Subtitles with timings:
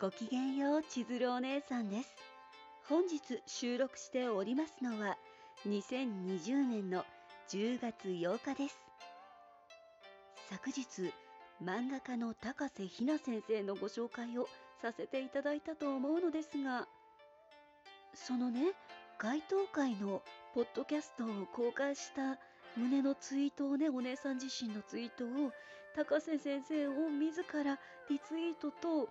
[0.00, 2.14] ごきげんよう千鶴お姉さんです。
[2.88, 5.18] 本日収録しておりますのは
[5.66, 7.04] 2020年の
[7.48, 8.78] 10月8日です。
[10.50, 11.12] 昨日
[11.60, 14.48] 漫画家の高瀬ひな先生のご紹介を
[14.80, 16.86] させていただいたと思うのですが
[18.14, 18.74] そのね
[19.18, 20.22] 街頭会の
[20.54, 22.38] ポッドキャストを公開した
[22.76, 25.50] 胸のツイートをねお姉さん自身のツイートを
[25.96, 29.08] 高瀬先生を自らリツイートと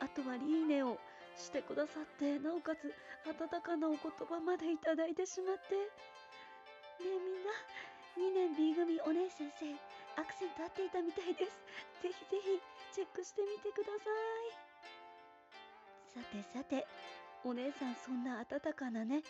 [0.00, 0.98] あとは「いいね」を
[1.36, 2.94] してくださってなおかつ
[3.26, 5.76] 温かなお言葉までいただいてしまって。
[5.76, 5.82] ね
[7.00, 7.04] え
[8.16, 9.74] みんな2年 B 組お姉先生
[10.20, 11.60] アクセント合っていたみたいです。
[12.02, 12.62] ぜひぜひ
[12.92, 14.04] チェックしてみてくださ
[14.62, 14.66] い。
[16.08, 16.86] さてさて
[17.44, 19.22] お姉さんそんな温かなね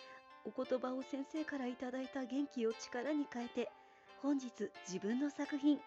[0.45, 3.73] お言葉を先生からいただいた元気を力に変えて
[4.23, 5.81] 本日自分の作品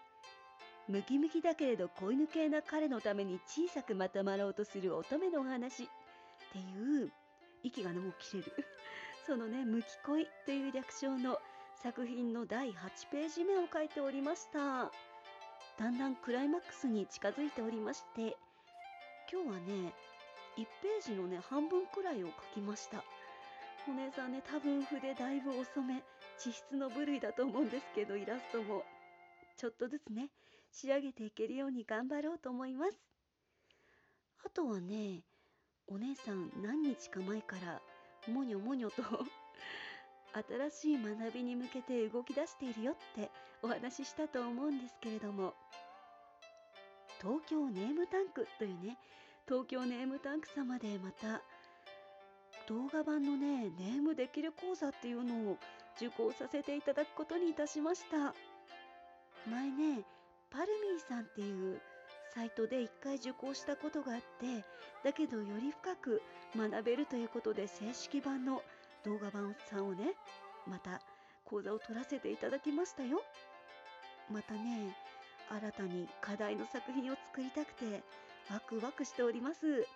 [0.90, 5.84] ムキムキだけれど子犬系な彼のために小さくまとまろうとする乙女のお話。
[5.84, 5.88] っ
[6.52, 7.12] ていう
[7.62, 8.66] 息がねもう切れる。
[9.28, 11.40] そのね「ムキ恋」という略称の
[11.76, 14.92] 作品の第8ページ目を書いておりました。
[15.78, 18.36] だんだんクライマックスに近づいておりまして
[19.32, 19.94] 今日はね
[20.58, 23.04] 1ページのね半分くらいを書きました。
[23.88, 26.04] お姉さんね多分筆だいぶ遅め
[26.40, 28.84] 地質の部類だと思うんですけどイラストも。
[29.60, 30.30] ちょっとずつね
[30.72, 32.98] 仕上げていけるように頑張ろうと思います。
[34.46, 35.26] あとはね
[35.88, 37.82] お姉さん何日か前から
[38.32, 39.04] もにょもにょと
[40.70, 43.30] 新しい学びに向けて動き出しているよって
[43.62, 45.54] お話ししたと思うんですけれども。
[47.22, 48.98] 東京ネームタンクというね
[49.46, 51.42] 東京ネームタンク様でまた
[52.68, 55.58] 動画版のねネームできる講座っていうのを
[55.98, 58.34] 受講させていただくことにいたしました。
[59.48, 60.04] 前ね
[60.50, 61.80] パルミーさんっていう
[62.34, 64.66] サイトで一回受講したことがあって
[65.04, 66.22] だけどより深く
[66.56, 68.62] 学べるということで正式版の
[69.06, 70.14] 動画版さんをね
[70.68, 71.02] また
[71.46, 73.24] 講座を取らせていただきましたよ。
[74.32, 74.96] またね
[75.50, 78.04] 新たに課題の作品を作りたくて
[78.52, 79.88] ワクワクしております。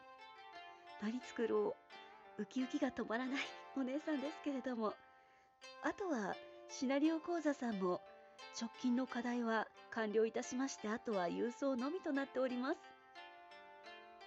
[1.01, 1.75] 何作ろ
[2.39, 3.39] うウキウキが止まらない
[3.77, 4.93] お姉さんですけれども。
[5.83, 6.35] あとは
[6.69, 8.01] シナリオ講座さんも
[8.59, 12.79] 直近の課題は完了いたしましてあとは郵送のみとなっております。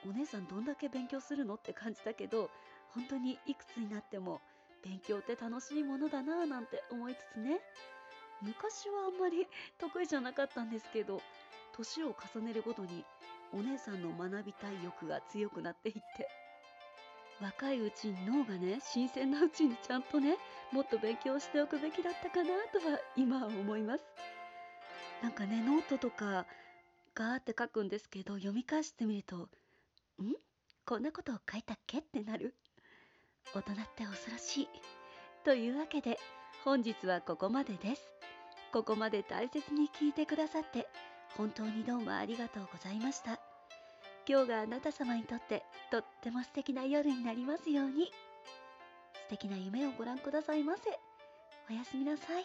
[0.09, 2.51] お姉さんどんだけ勉強するのって感じだけど
[2.95, 4.41] 本当にいくつになっても
[4.85, 7.61] 勉強って楽しいものだなぁなんて思いつつね。
[8.43, 9.47] 昔はあんまり
[9.79, 11.21] 得意じゃなかったんですけど
[11.73, 13.05] 年を重ねるごとに
[13.53, 16.46] お姉さんの学びたい欲が強くなっていって。
[17.41, 20.37] 若いうちに脳がね新鮮なうちにちゃんとね
[20.73, 24.05] もっと勉強しておくべきだったかなとは今は思います。
[25.23, 26.47] なんかねノートとか
[27.15, 29.49] ガーって書くんですけど読み返してみるとん？
[30.85, 31.99] こんなことを書いたっけ？
[31.99, 32.55] ってなる。
[33.55, 34.69] 大人って恐ろしい。
[35.45, 36.19] というわけで
[36.65, 38.03] 本日はここまでです。
[38.73, 40.89] ここまで大切に聞いてくださって
[41.37, 43.39] 本当にどうもありがとうございました。
[44.29, 48.11] 今日があなた様にとってとっても素敵な夜になりますように。
[49.15, 50.83] 素敵な夢をご覧くださいませ。
[51.71, 52.45] おやすみなさい。